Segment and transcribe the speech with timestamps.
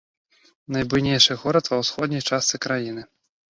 [0.77, 3.09] Найбуйнейшы горад ва ўсходняй частцы краіны.